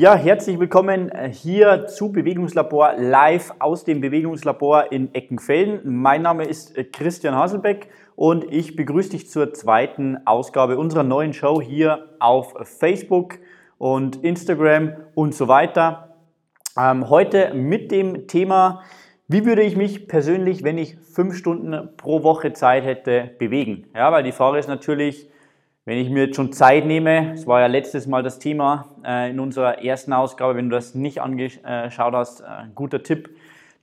Ja, 0.00 0.14
herzlich 0.14 0.60
willkommen 0.60 1.10
äh, 1.10 1.28
hier 1.28 1.88
zu 1.88 2.12
Bewegungslabor 2.12 2.92
live 2.98 3.52
aus 3.58 3.82
dem 3.82 4.00
Bewegungslabor 4.00 4.92
in 4.92 5.12
Eckenfelden. 5.12 5.80
Mein 5.92 6.22
Name 6.22 6.44
ist 6.44 6.78
äh, 6.78 6.84
Christian 6.84 7.34
Haselbeck 7.34 7.88
und 8.14 8.44
ich 8.44 8.76
begrüße 8.76 9.10
dich 9.10 9.28
zur 9.28 9.52
zweiten 9.54 10.24
Ausgabe 10.24 10.78
unserer 10.78 11.02
neuen 11.02 11.32
Show 11.32 11.60
hier 11.60 12.10
auf 12.20 12.54
Facebook 12.62 13.40
und 13.76 14.22
Instagram 14.22 14.92
und 15.16 15.34
so 15.34 15.48
weiter. 15.48 16.14
Ähm, 16.78 17.10
heute 17.10 17.52
mit 17.54 17.90
dem 17.90 18.28
Thema, 18.28 18.84
wie 19.26 19.44
würde 19.44 19.62
ich 19.62 19.76
mich 19.76 20.06
persönlich, 20.06 20.62
wenn 20.62 20.78
ich 20.78 20.96
fünf 21.12 21.36
Stunden 21.36 21.88
pro 21.96 22.22
Woche 22.22 22.52
Zeit 22.52 22.84
hätte, 22.84 23.32
bewegen? 23.40 23.88
Ja, 23.96 24.12
weil 24.12 24.22
die 24.22 24.30
Frage 24.30 24.58
ist 24.58 24.68
natürlich, 24.68 25.28
wenn 25.88 25.96
ich 25.96 26.10
mir 26.10 26.26
jetzt 26.26 26.36
schon 26.36 26.52
Zeit 26.52 26.84
nehme, 26.84 27.30
das 27.30 27.46
war 27.46 27.60
ja 27.62 27.66
letztes 27.66 28.06
Mal 28.06 28.22
das 28.22 28.38
Thema 28.38 28.94
äh, 29.06 29.30
in 29.30 29.40
unserer 29.40 29.82
ersten 29.82 30.12
Ausgabe, 30.12 30.54
wenn 30.54 30.68
du 30.68 30.76
das 30.76 30.94
nicht 30.94 31.22
angeschaut 31.22 32.12
hast, 32.12 32.42
äh, 32.42 32.44
guter 32.74 33.02
Tipp 33.02 33.30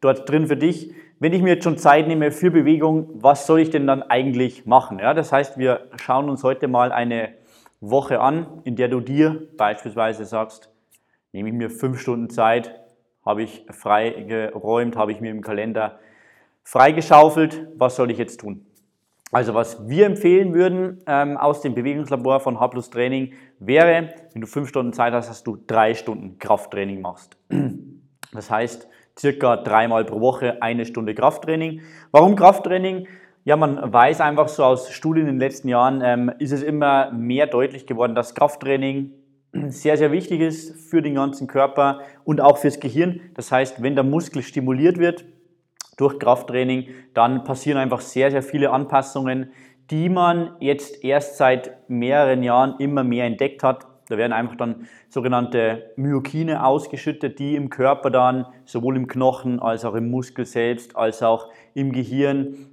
dort 0.01 0.29
drin 0.29 0.45
für 0.45 0.55
dich. 0.55 0.93
Wenn 1.17 1.33
ich 1.33 1.41
mir 1.41 1.55
jetzt 1.55 1.63
schon 1.63 1.79
Zeit 1.79 2.07
nehme 2.07 2.31
für 2.31 2.51
Bewegung, 2.51 3.09
was 3.15 3.47
soll 3.47 3.59
ich 3.59 3.71
denn 3.71 3.87
dann 3.87 4.03
eigentlich 4.03 4.67
machen? 4.67 4.99
Ja, 4.99 5.15
das 5.15 5.31
heißt, 5.31 5.57
wir 5.57 5.87
schauen 5.99 6.29
uns 6.29 6.43
heute 6.43 6.67
mal 6.67 6.91
eine 6.91 7.29
Woche 7.81 8.19
an, 8.19 8.45
in 8.65 8.75
der 8.75 8.87
du 8.87 8.99
dir 8.99 9.41
beispielsweise 9.57 10.25
sagst, 10.25 10.69
nehme 11.33 11.49
ich 11.49 11.55
mir 11.55 11.71
fünf 11.71 11.99
Stunden 11.99 12.29
Zeit, 12.29 12.81
habe 13.25 13.41
ich 13.41 13.65
freigeräumt, 13.71 14.95
habe 14.95 15.11
ich 15.11 15.21
mir 15.21 15.31
im 15.31 15.41
Kalender 15.41 15.97
freigeschaufelt, 16.61 17.65
was 17.77 17.95
soll 17.95 18.11
ich 18.11 18.19
jetzt 18.19 18.41
tun? 18.41 18.63
Also 19.31 19.53
was 19.53 19.87
wir 19.89 20.05
empfehlen 20.05 20.53
würden 20.53 21.03
ähm, 21.07 21.35
aus 21.37 21.61
dem 21.61 21.73
Bewegungslabor 21.73 22.39
von 22.39 22.59
H 22.59 22.67
Plus 22.69 22.89
Training 22.89 23.33
wäre, 23.59 24.09
wenn 24.33 24.41
du 24.41 24.47
fünf 24.47 24.69
Stunden 24.69 24.93
Zeit 24.93 25.13
hast, 25.13 25.29
dass 25.29 25.43
du 25.43 25.57
drei 25.67 25.93
Stunden 25.93 26.37
Krafttraining 26.39 27.01
machst. 27.01 27.37
Das 28.33 28.51
heißt, 28.51 28.89
circa 29.17 29.55
dreimal 29.55 30.03
pro 30.03 30.19
Woche 30.19 30.61
eine 30.61 30.85
Stunde 30.85 31.15
Krafttraining. 31.15 31.79
Warum 32.11 32.35
Krafttraining? 32.35 33.07
Ja, 33.45 33.55
man 33.55 33.93
weiß 33.93 34.19
einfach 34.19 34.49
so 34.49 34.65
aus 34.65 34.91
Studien 34.91 35.27
in 35.27 35.35
den 35.35 35.39
letzten 35.39 35.69
Jahren, 35.69 36.01
ähm, 36.03 36.31
ist 36.39 36.51
es 36.51 36.61
immer 36.61 37.11
mehr 37.11 37.47
deutlich 37.47 37.85
geworden, 37.85 38.13
dass 38.13 38.35
Krafttraining 38.35 39.11
sehr, 39.69 39.97
sehr 39.97 40.11
wichtig 40.11 40.41
ist 40.41 40.89
für 40.89 41.01
den 41.01 41.15
ganzen 41.15 41.47
Körper 41.47 42.01
und 42.25 42.41
auch 42.41 42.57
fürs 42.57 42.79
Gehirn. 42.79 43.21
Das 43.35 43.51
heißt, 43.51 43.81
wenn 43.81 43.95
der 43.95 44.03
Muskel 44.03 44.41
stimuliert 44.41 44.97
wird, 44.97 45.25
durch 45.97 46.19
Krafttraining, 46.19 46.87
dann 47.13 47.43
passieren 47.43 47.77
einfach 47.77 48.01
sehr, 48.01 48.31
sehr 48.31 48.43
viele 48.43 48.71
Anpassungen, 48.71 49.51
die 49.91 50.09
man 50.09 50.55
jetzt 50.59 51.03
erst 51.03 51.37
seit 51.37 51.89
mehreren 51.89 52.43
Jahren 52.43 52.75
immer 52.79 53.03
mehr 53.03 53.25
entdeckt 53.25 53.63
hat. 53.63 53.85
Da 54.07 54.17
werden 54.17 54.33
einfach 54.33 54.55
dann 54.55 54.87
sogenannte 55.09 55.91
Myokine 55.95 56.63
ausgeschüttet, 56.63 57.39
die 57.39 57.55
im 57.55 57.69
Körper 57.69 58.11
dann 58.11 58.45
sowohl 58.65 58.95
im 58.97 59.07
Knochen 59.07 59.59
als 59.59 59.83
auch 59.85 59.95
im 59.95 60.09
Muskel 60.11 60.45
selbst, 60.45 60.95
als 60.95 61.23
auch 61.23 61.49
im 61.73 61.91
Gehirn, 61.91 62.69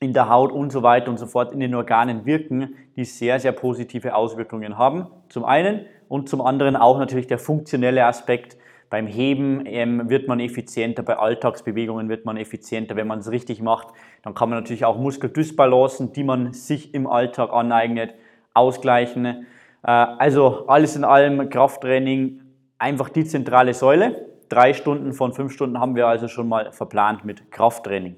in 0.00 0.12
der 0.12 0.28
Haut 0.28 0.52
und 0.52 0.70
so 0.70 0.82
weiter 0.82 1.10
und 1.10 1.18
so 1.18 1.26
fort 1.26 1.52
in 1.52 1.60
den 1.60 1.74
Organen 1.74 2.26
wirken, 2.26 2.74
die 2.96 3.04
sehr, 3.04 3.40
sehr 3.40 3.52
positive 3.52 4.14
Auswirkungen 4.14 4.76
haben. 4.76 5.06
Zum 5.28 5.44
einen 5.44 5.86
und 6.08 6.28
zum 6.28 6.42
anderen 6.42 6.76
auch 6.76 6.98
natürlich 6.98 7.26
der 7.26 7.38
funktionelle 7.38 8.04
Aspekt, 8.04 8.56
beim 8.90 9.06
Heben 9.06 9.64
ähm, 9.66 10.08
wird 10.08 10.28
man 10.28 10.40
effizienter, 10.40 11.02
bei 11.02 11.16
Alltagsbewegungen 11.16 12.08
wird 12.08 12.24
man 12.24 12.36
effizienter. 12.36 12.96
Wenn 12.96 13.06
man 13.06 13.18
es 13.18 13.30
richtig 13.30 13.60
macht, 13.60 13.88
dann 14.22 14.34
kann 14.34 14.50
man 14.50 14.58
natürlich 14.58 14.84
auch 14.84 14.98
Muskeldysbalancen, 14.98 16.12
die 16.12 16.24
man 16.24 16.52
sich 16.52 16.94
im 16.94 17.06
Alltag 17.06 17.52
aneignet, 17.52 18.14
ausgleichen. 18.52 19.24
Äh, 19.26 19.36
also 19.82 20.66
alles 20.66 20.96
in 20.96 21.04
allem 21.04 21.48
Krafttraining 21.48 22.40
einfach 22.78 23.08
die 23.08 23.24
zentrale 23.24 23.74
Säule. 23.74 24.26
Drei 24.48 24.74
Stunden 24.74 25.12
von 25.12 25.32
fünf 25.32 25.52
Stunden 25.52 25.80
haben 25.80 25.96
wir 25.96 26.06
also 26.06 26.28
schon 26.28 26.48
mal 26.48 26.72
verplant 26.72 27.24
mit 27.24 27.50
Krafttraining. 27.50 28.16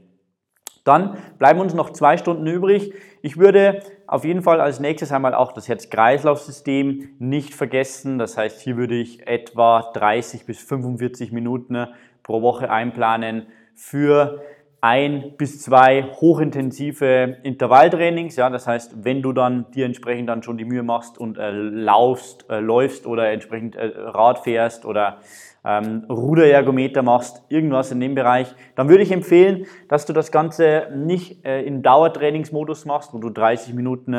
Dann 0.86 1.18
bleiben 1.38 1.58
uns 1.58 1.74
noch 1.74 1.90
zwei 1.90 2.16
Stunden 2.16 2.46
übrig. 2.46 2.94
Ich 3.20 3.38
würde 3.38 3.80
auf 4.06 4.24
jeden 4.24 4.42
Fall 4.42 4.60
als 4.60 4.78
nächstes 4.78 5.10
einmal 5.10 5.34
auch 5.34 5.50
das 5.50 5.68
Herz-Kreislauf-System 5.68 7.16
nicht 7.18 7.54
vergessen. 7.54 8.18
Das 8.18 8.38
heißt, 8.38 8.60
hier 8.60 8.76
würde 8.76 8.94
ich 8.94 9.26
etwa 9.26 9.90
30 9.94 10.46
bis 10.46 10.60
45 10.60 11.32
Minuten 11.32 11.88
pro 12.22 12.40
Woche 12.40 12.70
einplanen 12.70 13.48
für 13.74 14.42
ein 14.86 15.32
bis 15.36 15.62
zwei 15.62 16.04
hochintensive 16.20 17.38
Intervalltrainings. 17.42 18.36
Ja, 18.36 18.50
das 18.50 18.68
heißt, 18.68 19.04
wenn 19.04 19.20
du 19.20 19.32
dann 19.32 19.68
dir 19.72 19.84
entsprechend 19.84 20.28
dann 20.28 20.44
schon 20.44 20.58
die 20.58 20.64
Mühe 20.64 20.84
machst 20.84 21.18
und 21.18 21.38
äh, 21.38 21.50
laufst, 21.50 22.48
äh, 22.48 22.60
läufst 22.60 23.04
oder 23.04 23.32
entsprechend 23.32 23.74
äh, 23.74 23.90
Rad 23.96 24.38
fährst 24.38 24.84
oder 24.84 25.18
ähm, 25.64 26.04
Ruderergometer 26.08 27.02
machst, 27.02 27.42
irgendwas 27.48 27.90
in 27.90 27.98
dem 27.98 28.14
Bereich, 28.14 28.54
dann 28.76 28.88
würde 28.88 29.02
ich 29.02 29.10
empfehlen, 29.10 29.66
dass 29.88 30.06
du 30.06 30.12
das 30.12 30.30
Ganze 30.30 30.86
nicht 30.94 31.44
äh, 31.44 31.62
in 31.62 31.82
Dauertrainingsmodus 31.82 32.84
machst, 32.84 33.12
wo 33.12 33.18
du 33.18 33.30
30 33.30 33.74
Minuten 33.74 34.14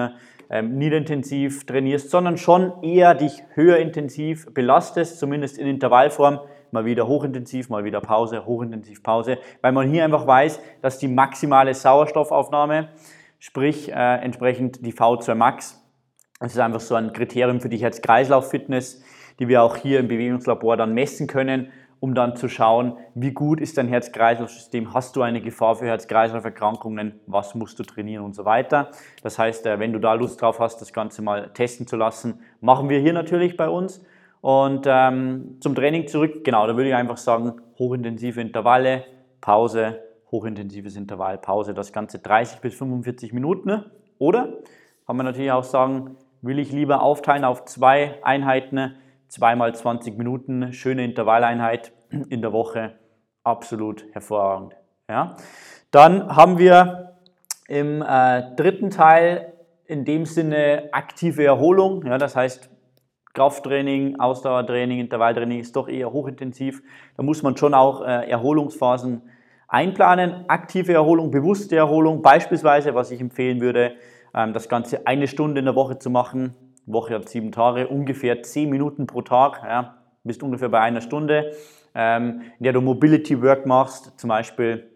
ähm, 0.49 0.77
niederintensiv 0.77 1.65
trainierst, 1.65 2.09
sondern 2.09 2.35
schon 2.35 2.83
eher 2.83 3.15
dich 3.15 3.41
höher 3.53 3.77
intensiv 3.77 4.53
belastest, 4.53 5.17
zumindest 5.17 5.57
in 5.57 5.67
Intervallform, 5.67 6.41
mal 6.71 6.85
wieder 6.85 7.07
hochintensiv, 7.07 7.69
mal 7.69 7.83
wieder 7.83 8.01
Pause, 8.01 8.45
hochintensiv 8.45 9.03
Pause, 9.03 9.37
weil 9.61 9.71
man 9.71 9.89
hier 9.89 10.03
einfach 10.03 10.27
weiß, 10.27 10.59
dass 10.81 10.99
die 10.99 11.07
maximale 11.07 11.73
Sauerstoffaufnahme, 11.73 12.89
sprich 13.39 13.91
äh, 13.91 13.93
entsprechend 13.93 14.85
die 14.85 14.93
V2 14.93 15.35
Max, 15.35 15.83
das 16.39 16.53
ist 16.53 16.59
einfach 16.59 16.81
so 16.81 16.95
ein 16.95 17.13
Kriterium 17.13 17.61
für 17.61 17.69
die 17.69 17.77
Herz-Kreislauf-Fitness, 17.77 19.03
die 19.39 19.47
wir 19.47 19.63
auch 19.63 19.75
hier 19.75 19.99
im 19.99 20.07
Bewegungslabor 20.07 20.77
dann 20.77 20.93
messen 20.93 21.27
können, 21.27 21.71
um 21.99 22.13
dann 22.13 22.35
zu 22.35 22.47
schauen, 22.47 22.97
wie 23.15 23.31
gut 23.31 23.59
ist 23.59 23.77
dein 23.77 23.87
Herz-Kreislauf-System, 23.87 24.93
hast 24.93 25.15
du 25.15 25.23
eine 25.23 25.41
Gefahr 25.41 25.75
für 25.75 25.85
Herz-Kreislauf-Erkrankungen, 25.85 27.19
was 27.25 27.55
musst 27.55 27.79
du 27.79 27.83
trainieren 27.83 28.23
und 28.23 28.35
so 28.35 28.45
weiter. 28.45 28.91
Das 29.23 29.39
heißt, 29.39 29.65
äh, 29.65 29.79
wenn 29.79 29.93
du 29.93 29.99
da 29.99 30.13
Lust 30.13 30.41
drauf 30.41 30.59
hast, 30.59 30.79
das 30.79 30.93
Ganze 30.93 31.21
mal 31.21 31.49
testen 31.53 31.87
zu 31.87 31.95
lassen, 31.95 32.41
machen 32.61 32.89
wir 32.89 32.99
hier 32.99 33.13
natürlich 33.13 33.57
bei 33.57 33.67
uns. 33.67 34.03
Und 34.41 34.85
ähm, 34.87 35.57
zum 35.59 35.75
Training 35.75 36.07
zurück, 36.07 36.43
genau, 36.43 36.67
da 36.67 36.75
würde 36.75 36.89
ich 36.89 36.95
einfach 36.95 37.17
sagen, 37.17 37.61
hochintensive 37.77 38.39
Intervalle, 38.39 39.03
Pause, 39.41 39.99
hochintensives 40.31 40.95
Intervall, 40.95 41.37
Pause, 41.37 41.73
das 41.73 41.93
Ganze 41.93 42.19
30 42.19 42.59
bis 42.59 42.75
45 42.75 43.33
Minuten. 43.33 43.85
Oder 44.19 44.53
kann 45.05 45.17
man 45.17 45.25
natürlich 45.25 45.51
auch 45.51 45.63
sagen, 45.63 46.17
will 46.41 46.59
ich 46.59 46.71
lieber 46.71 47.01
aufteilen 47.01 47.43
auf 47.43 47.65
zwei 47.65 48.23
Einheiten, 48.23 48.95
zweimal 49.27 49.73
20 49.73 50.17
Minuten, 50.17 50.73
schöne 50.73 51.03
Intervalleinheit 51.03 51.91
in 52.29 52.41
der 52.41 52.53
Woche, 52.53 52.95
absolut 53.43 54.05
hervorragend. 54.11 54.75
Ja? 55.09 55.35
Dann 55.91 56.35
haben 56.35 56.57
wir 56.57 57.17
im 57.67 58.01
äh, 58.01 58.55
dritten 58.55 58.89
Teil 58.89 59.53
in 59.85 60.05
dem 60.05 60.25
Sinne 60.25 60.89
aktive 60.91 61.43
Erholung, 61.45 62.05
ja, 62.05 62.17
das 62.17 62.35
heißt 62.35 62.69
Krafttraining, 63.37 64.19
Ausdauertraining, 64.19 64.99
Intervalltraining 64.99 65.59
ist 65.59 65.75
doch 65.75 65.87
eher 65.87 66.11
hochintensiv. 66.11 66.81
Da 67.15 67.21
muss 67.21 67.43
man 67.43 67.55
schon 67.55 67.75
auch 67.75 68.01
äh, 68.01 68.27
Erholungsphasen 68.27 69.21
einplanen. 69.67 70.45
Aktive 70.47 70.93
Erholung, 70.93 71.29
bewusste 71.29 71.75
Erholung, 71.75 72.23
beispielsweise, 72.23 72.95
was 72.95 73.11
ich 73.11 73.21
empfehlen 73.21 73.61
würde, 73.61 73.93
ähm, 74.33 74.53
das 74.53 74.67
Ganze 74.67 75.05
eine 75.05 75.27
Stunde 75.27 75.59
in 75.59 75.65
der 75.65 75.75
Woche 75.75 75.99
zu 75.99 76.09
machen, 76.09 76.55
Woche 76.87 77.13
hat 77.13 77.29
sieben 77.29 77.51
Tage, 77.51 77.87
ungefähr 77.87 78.41
zehn 78.41 78.71
Minuten 78.71 79.05
pro 79.05 79.21
Tag, 79.21 79.61
ja, 79.63 79.97
bist 80.23 80.41
ungefähr 80.41 80.69
bei 80.69 80.79
einer 80.79 81.01
Stunde, 81.01 81.51
ähm, 81.93 82.41
in 82.57 82.63
der 82.63 82.73
du 82.73 82.81
Mobility 82.81 83.39
Work 83.43 83.67
machst, 83.67 84.19
zum 84.19 84.29
Beispiel 84.29 84.89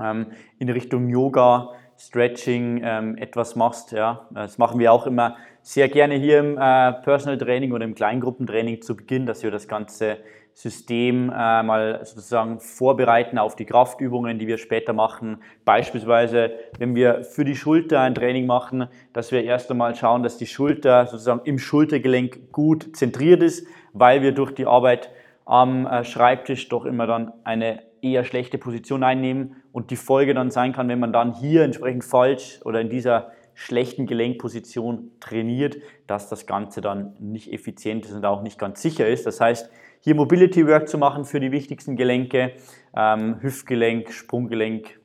ähm, 0.00 0.28
in 0.58 0.70
Richtung 0.70 1.10
Yoga, 1.10 1.72
Stretching 1.98 2.80
ähm, 2.84 3.16
etwas 3.16 3.56
machst. 3.56 3.92
Ja. 3.92 4.26
Das 4.30 4.58
machen 4.58 4.78
wir 4.78 4.92
auch 4.92 5.06
immer 5.06 5.36
sehr 5.62 5.88
gerne 5.88 6.16
hier 6.16 6.40
im 6.40 6.58
äh, 6.58 6.92
Personal 6.92 7.38
Training 7.38 7.72
oder 7.72 7.84
im 7.84 7.94
Kleingruppentraining 7.94 8.82
zu 8.82 8.96
Beginn, 8.96 9.26
dass 9.26 9.42
wir 9.42 9.50
das 9.50 9.68
Ganze 9.68 10.18
System 10.54 11.30
äh, 11.30 11.62
mal 11.62 12.00
sozusagen 12.04 12.60
vorbereiten 12.60 13.38
auf 13.38 13.56
die 13.56 13.64
Kraftübungen, 13.64 14.38
die 14.38 14.46
wir 14.46 14.58
später 14.58 14.92
machen. 14.92 15.42
Beispielsweise, 15.64 16.52
wenn 16.78 16.94
wir 16.94 17.24
für 17.24 17.44
die 17.44 17.56
Schulter 17.56 18.00
ein 18.00 18.14
Training 18.14 18.46
machen, 18.46 18.86
dass 19.12 19.32
wir 19.32 19.42
erst 19.42 19.70
einmal 19.70 19.96
schauen, 19.96 20.22
dass 20.22 20.38
die 20.38 20.46
Schulter 20.46 21.06
sozusagen 21.06 21.40
im 21.44 21.58
Schultergelenk 21.58 22.52
gut 22.52 22.96
zentriert 22.96 23.42
ist, 23.42 23.66
weil 23.92 24.22
wir 24.22 24.32
durch 24.32 24.52
die 24.52 24.66
Arbeit 24.66 25.10
am 25.44 25.86
äh, 25.86 26.04
Schreibtisch 26.04 26.68
doch 26.68 26.84
immer 26.84 27.06
dann 27.06 27.32
eine 27.42 27.82
eher 28.04 28.24
schlechte 28.24 28.58
Position 28.58 29.02
einnehmen 29.02 29.56
und 29.72 29.90
die 29.90 29.96
Folge 29.96 30.34
dann 30.34 30.50
sein 30.50 30.72
kann, 30.72 30.88
wenn 30.88 31.00
man 31.00 31.12
dann 31.12 31.34
hier 31.34 31.62
entsprechend 31.62 32.04
falsch 32.04 32.60
oder 32.64 32.80
in 32.80 32.90
dieser 32.90 33.32
schlechten 33.54 34.06
Gelenkposition 34.06 35.12
trainiert, 35.20 35.76
dass 36.06 36.28
das 36.28 36.46
Ganze 36.46 36.80
dann 36.80 37.14
nicht 37.18 37.52
effizient 37.52 38.04
ist 38.04 38.12
und 38.12 38.24
auch 38.24 38.42
nicht 38.42 38.58
ganz 38.58 38.82
sicher 38.82 39.08
ist. 39.08 39.26
Das 39.26 39.40
heißt, 39.40 39.70
hier 40.00 40.14
Mobility 40.14 40.66
Work 40.66 40.88
zu 40.88 40.98
machen 40.98 41.24
für 41.24 41.40
die 41.40 41.52
wichtigsten 41.52 41.96
Gelenke, 41.96 42.52
ähm, 42.94 43.40
Hüftgelenk, 43.40 44.12
Sprunggelenk, 44.12 45.00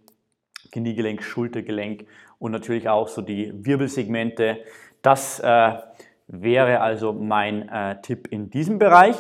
Kniegelenk, 0.72 1.24
Schultergelenk 1.24 2.06
und 2.38 2.52
natürlich 2.52 2.90
auch 2.90 3.08
so 3.08 3.22
die 3.22 3.54
Wirbelsegmente. 3.54 4.60
Das 5.02 5.40
äh, 5.40 5.74
wäre 6.28 6.82
also 6.82 7.14
mein 7.14 7.70
äh, 7.70 8.02
Tipp 8.02 8.28
in 8.30 8.50
diesem 8.50 8.78
Bereich. 8.78 9.16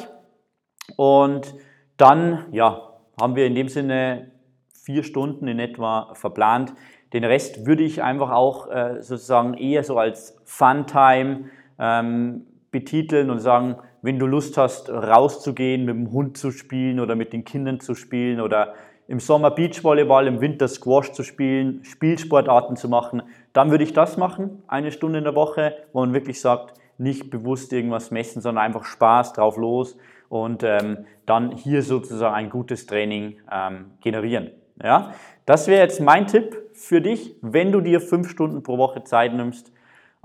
Und 0.97 1.55
dann, 1.97 2.45
ja, 2.51 2.88
haben 3.19 3.35
wir 3.35 3.45
in 3.45 3.55
dem 3.55 3.69
Sinne 3.69 4.31
vier 4.73 5.03
Stunden 5.03 5.47
in 5.47 5.59
etwa 5.59 6.13
verplant. 6.13 6.73
Den 7.13 7.23
Rest 7.23 7.65
würde 7.65 7.83
ich 7.83 8.01
einfach 8.01 8.31
auch 8.31 8.69
äh, 8.69 9.01
sozusagen 9.01 9.55
eher 9.55 9.83
so 9.83 9.97
als 9.97 10.39
Fun-Time 10.45 11.45
ähm, 11.79 12.45
betiteln 12.71 13.29
und 13.29 13.39
sagen, 13.39 13.77
wenn 14.01 14.19
du 14.19 14.25
Lust 14.25 14.57
hast, 14.57 14.89
rauszugehen, 14.89 15.85
mit 15.85 15.95
dem 15.95 16.11
Hund 16.11 16.37
zu 16.37 16.51
spielen 16.51 16.99
oder 16.99 17.15
mit 17.15 17.33
den 17.33 17.43
Kindern 17.43 17.79
zu 17.79 17.95
spielen 17.95 18.39
oder 18.39 18.73
im 19.07 19.19
Sommer 19.19 19.51
Beachvolleyball, 19.51 20.27
im 20.27 20.39
Winter 20.39 20.67
Squash 20.67 21.11
zu 21.11 21.23
spielen, 21.23 21.83
Spielsportarten 21.83 22.75
zu 22.75 22.87
machen, 22.87 23.23
dann 23.53 23.71
würde 23.71 23.83
ich 23.83 23.93
das 23.93 24.17
machen, 24.17 24.61
eine 24.67 24.91
Stunde 24.91 25.17
in 25.17 25.23
der 25.23 25.35
Woche, 25.35 25.75
wo 25.93 26.01
man 26.01 26.13
wirklich 26.13 26.39
sagt, 26.39 26.75
nicht 26.99 27.31
bewusst 27.31 27.73
irgendwas 27.73 28.11
messen, 28.11 28.41
sondern 28.41 28.63
einfach 28.63 28.83
Spaß 28.85 29.33
drauf 29.33 29.57
los 29.57 29.97
und 30.29 30.63
ähm, 30.63 31.05
dann 31.25 31.51
hier 31.51 31.81
sozusagen 31.81 32.35
ein 32.35 32.49
gutes 32.49 32.85
Training 32.85 33.37
ähm, 33.51 33.91
generieren. 34.01 34.51
Ja? 34.81 35.13
Das 35.45 35.67
wäre 35.67 35.81
jetzt 35.81 35.99
mein 35.99 36.27
Tipp 36.27 36.55
für 36.73 37.01
dich, 37.01 37.35
wenn 37.41 37.71
du 37.71 37.81
dir 37.81 37.99
fünf 37.99 38.29
Stunden 38.29 38.63
pro 38.63 38.77
Woche 38.77 39.03
Zeit 39.03 39.33
nimmst. 39.33 39.71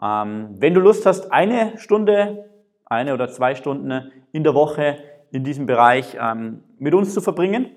Ähm, 0.01 0.51
wenn 0.59 0.75
du 0.75 0.81
Lust 0.81 1.07
hast, 1.07 1.33
eine 1.33 1.79
Stunde, 1.79 2.51
eine 2.85 3.15
oder 3.15 3.29
zwei 3.29 3.55
Stunden 3.55 4.13
in 4.33 4.45
der 4.45 4.55
Woche 4.55 4.99
in 5.33 5.43
diesem 5.43 5.67
Bereich 5.67 6.17
ähm, 6.21 6.63
mit 6.79 6.95
uns 6.95 7.13
zu 7.15 7.21
verbringen, 7.21 7.71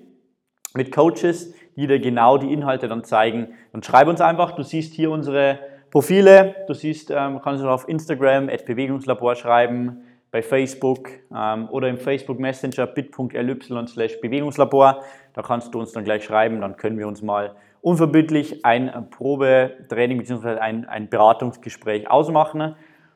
mit 0.74 0.92
Coaches, 0.92 1.54
die 1.76 1.86
dir 1.86 1.98
genau 1.98 2.38
die 2.38 2.52
Inhalte 2.52 2.88
dann 2.88 3.04
zeigen, 3.04 3.54
dann 3.72 3.82
schreib 3.82 4.08
uns 4.08 4.20
einfach. 4.20 4.52
Du 4.52 4.62
siehst 4.62 4.94
hier 4.94 5.10
unsere 5.10 5.58
Profile, 5.90 6.54
du 6.66 6.74
siehst, 6.74 7.10
ähm, 7.10 7.40
kannst 7.42 7.64
du 7.64 7.68
auf 7.68 7.88
Instagram, 7.88 8.48
at 8.48 8.66
Bewegungslabor 8.66 9.34
schreiben, 9.34 10.02
bei 10.30 10.42
Facebook 10.42 11.08
ähm, 11.34 11.68
oder 11.70 11.88
im 11.88 11.98
Facebook 11.98 12.38
Messenger 12.38 12.86
bit.ly 12.86 13.86
slash 13.86 14.20
Bewegungslabor. 14.20 15.02
Da 15.34 15.42
kannst 15.42 15.74
du 15.74 15.80
uns 15.80 15.92
dann 15.92 16.04
gleich 16.04 16.24
schreiben, 16.24 16.60
dann 16.60 16.76
können 16.76 16.98
wir 16.98 17.08
uns 17.08 17.22
mal 17.22 17.54
unverbindlich 17.80 18.64
ein 18.64 19.08
Probetraining 19.10 20.18
bzw. 20.18 20.58
Ein, 20.58 20.84
ein 20.86 21.08
Beratungsgespräch 21.08 22.10
ausmachen. 22.10 22.74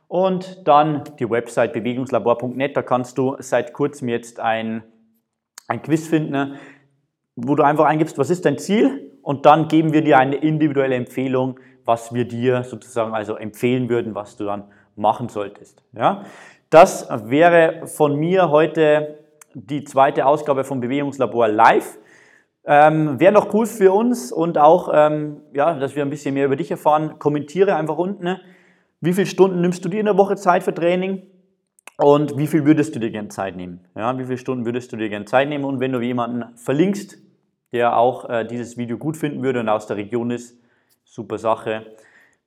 Und 0.08 0.68
dann 0.68 1.04
die 1.18 1.28
Website 1.28 1.72
bewegungslabor.net, 1.72 2.76
da 2.76 2.82
kannst 2.82 3.16
du 3.16 3.36
seit 3.38 3.72
kurzem 3.72 4.08
jetzt 4.08 4.40
ein, 4.40 4.82
ein 5.68 5.80
Quiz 5.80 6.06
finden, 6.06 6.56
wo 7.34 7.54
du 7.54 7.62
einfach 7.62 7.86
eingibst, 7.86 8.18
was 8.18 8.28
ist 8.28 8.44
dein 8.44 8.58
Ziel 8.58 9.10
und 9.22 9.46
dann 9.46 9.68
geben 9.68 9.92
wir 9.92 10.02
dir 10.02 10.18
eine 10.18 10.36
individuelle 10.36 10.96
Empfehlung, 10.96 11.58
was 11.84 12.12
wir 12.12 12.26
dir 12.26 12.62
sozusagen 12.64 13.14
also 13.14 13.36
empfehlen 13.36 13.88
würden, 13.88 14.14
was 14.14 14.36
du 14.36 14.44
dann 14.44 14.64
machen 14.96 15.28
solltest. 15.28 15.82
Ja? 15.92 16.24
Das 16.70 17.08
wäre 17.10 17.86
von 17.86 18.16
mir 18.16 18.50
heute 18.50 19.18
die 19.54 19.84
zweite 19.84 20.26
Ausgabe 20.26 20.64
vom 20.64 20.80
Bewegungslabor 20.80 21.48
live. 21.48 21.98
Ähm, 22.64 23.18
wäre 23.18 23.32
noch 23.32 23.52
cool 23.54 23.66
für 23.66 23.92
uns 23.92 24.32
und 24.32 24.56
auch, 24.56 24.88
ähm, 24.92 25.40
ja, 25.52 25.74
dass 25.74 25.96
wir 25.96 26.02
ein 26.02 26.10
bisschen 26.10 26.34
mehr 26.34 26.46
über 26.46 26.56
dich 26.56 26.70
erfahren. 26.70 27.18
Kommentiere 27.18 27.74
einfach 27.74 27.98
unten, 27.98 28.24
ne? 28.24 28.40
wie 29.00 29.12
viele 29.12 29.26
Stunden 29.26 29.60
nimmst 29.60 29.84
du 29.84 29.88
dir 29.88 29.98
in 29.98 30.06
der 30.06 30.16
Woche 30.16 30.36
Zeit 30.36 30.62
für 30.62 30.72
Training 30.72 31.26
und 31.98 32.38
wie 32.38 32.46
viel 32.46 32.64
würdest 32.64 32.94
du 32.94 33.00
dir 33.00 33.10
gerne 33.10 33.28
Zeit 33.28 33.56
nehmen? 33.56 33.80
Ja, 33.96 34.16
wie 34.16 34.24
viele 34.24 34.38
Stunden 34.38 34.64
würdest 34.64 34.92
du 34.92 34.96
dir 34.96 35.08
gerne 35.08 35.24
Zeit 35.24 35.48
nehmen? 35.48 35.64
Und 35.64 35.80
wenn 35.80 35.92
du 35.92 36.00
jemanden 36.00 36.56
verlinkst, 36.56 37.18
der 37.72 37.96
auch 37.96 38.30
äh, 38.30 38.44
dieses 38.44 38.76
Video 38.76 38.98
gut 38.98 39.16
finden 39.16 39.42
würde 39.42 39.60
und 39.60 39.68
aus 39.68 39.86
der 39.86 39.96
Region 39.96 40.30
ist, 40.30 40.56
super 41.04 41.38
Sache. 41.38 41.86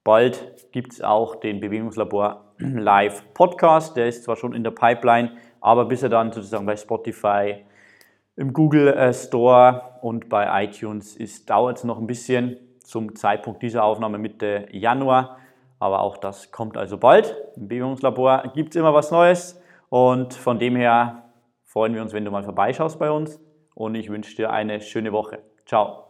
Bald 0.05 0.71
gibt 0.71 0.93
es 0.93 1.01
auch 1.01 1.35
den 1.35 1.59
Bewegungslabor 1.59 2.53
Live 2.59 3.23
Podcast. 3.33 3.97
Der 3.97 4.07
ist 4.07 4.23
zwar 4.23 4.35
schon 4.35 4.53
in 4.53 4.63
der 4.63 4.69
Pipeline, 4.69 5.31
aber 5.61 5.85
bis 5.85 6.03
er 6.03 6.09
dann 6.09 6.31
sozusagen 6.31 6.67
bei 6.67 6.77
Spotify, 6.77 7.65
im 8.35 8.53
Google 8.53 8.89
äh, 8.89 9.11
Store 9.15 9.97
und 10.01 10.29
bei 10.29 10.63
iTunes 10.63 11.15
ist, 11.15 11.49
dauert 11.49 11.77
es 11.77 11.83
noch 11.85 11.97
ein 11.97 12.05
bisschen 12.05 12.57
zum 12.83 13.15
Zeitpunkt 13.15 13.63
dieser 13.63 13.83
Aufnahme 13.83 14.19
Mitte 14.19 14.67
Januar. 14.71 15.39
Aber 15.79 16.01
auch 16.01 16.17
das 16.17 16.51
kommt 16.51 16.77
also 16.77 16.99
bald. 16.99 17.35
Im 17.55 17.67
Bewegungslabor 17.67 18.51
gibt 18.53 18.75
es 18.75 18.79
immer 18.79 18.93
was 18.93 19.09
Neues 19.09 19.59
und 19.89 20.35
von 20.35 20.59
dem 20.59 20.75
her 20.75 21.23
freuen 21.63 21.95
wir 21.95 22.03
uns, 22.03 22.13
wenn 22.13 22.25
du 22.25 22.29
mal 22.29 22.43
vorbeischaust 22.43 22.99
bei 22.99 23.09
uns 23.09 23.41
und 23.73 23.95
ich 23.95 24.09
wünsche 24.09 24.35
dir 24.35 24.51
eine 24.51 24.81
schöne 24.81 25.11
Woche. 25.11 25.39
Ciao. 25.65 26.04